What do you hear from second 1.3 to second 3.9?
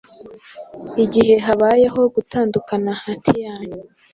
habayeho gutandukana hati yanyu